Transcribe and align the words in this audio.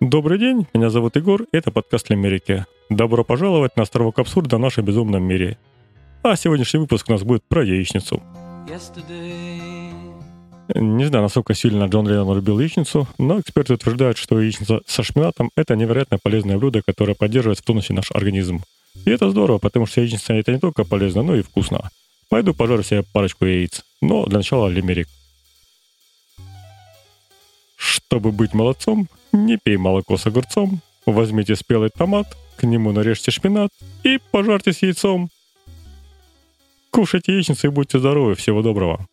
Добрый 0.00 0.38
день, 0.38 0.66
меня 0.74 0.90
зовут 0.90 1.16
Егор, 1.16 1.44
и 1.44 1.46
это 1.56 1.70
подкаст 1.70 2.10
Лимерики. 2.10 2.66
Добро 2.90 3.24
пожаловать 3.24 3.76
на 3.76 3.84
островок 3.84 4.18
абсурда 4.18 4.58
в 4.58 4.60
нашем 4.60 4.84
безумном 4.84 5.22
мире. 5.22 5.56
А 6.22 6.36
сегодняшний 6.36 6.80
выпуск 6.80 7.08
у 7.08 7.12
нас 7.12 7.22
будет 7.22 7.42
про 7.48 7.64
яичницу. 7.64 8.22
Не 10.74 11.04
знаю, 11.06 11.22
насколько 11.22 11.54
сильно 11.54 11.84
Джон 11.84 12.06
Леннон 12.06 12.36
любил 12.36 12.60
яичницу, 12.60 13.08
но 13.16 13.40
эксперты 13.40 13.72
утверждают, 13.72 14.18
что 14.18 14.38
яичница 14.38 14.80
со 14.86 15.02
шпинатом– 15.02 15.50
это 15.56 15.74
невероятно 15.76 16.18
полезное 16.22 16.58
блюдо, 16.58 16.82
которое 16.86 17.14
поддерживает 17.14 17.60
в 17.60 17.62
тонусе 17.62 17.94
наш 17.94 18.10
организм. 18.10 18.60
И 19.06 19.10
это 19.10 19.30
здорово, 19.30 19.56
потому 19.56 19.86
что 19.86 20.02
яичница– 20.02 20.34
это 20.34 20.52
не 20.52 20.58
только 20.58 20.84
полезно, 20.84 21.22
но 21.22 21.36
и 21.36 21.42
вкусно. 21.42 21.88
Пойду 22.28 22.52
пожарю 22.52 22.82
себе 22.82 23.02
парочку 23.14 23.46
яиц. 23.46 23.82
Но 24.02 24.26
для 24.26 24.38
начала 24.38 24.68
лимерик. 24.68 25.08
Чтобы 28.08 28.30
быть 28.32 28.54
молодцом, 28.54 29.08
не 29.32 29.58
пей 29.62 29.76
молоко 29.76 30.16
с 30.16 30.26
огурцом. 30.26 30.80
Возьмите 31.06 31.56
спелый 31.56 31.90
томат, 31.90 32.36
к 32.56 32.64
нему 32.64 32.92
нарежьте 32.92 33.30
шпинат 33.30 33.70
и 34.04 34.18
пожарьте 34.30 34.72
с 34.72 34.82
яйцом. 34.82 35.28
Кушайте 36.90 37.32
яичницу 37.32 37.66
и 37.66 37.70
будьте 37.70 37.98
здоровы. 37.98 38.34
Всего 38.34 38.62
доброго. 38.62 39.06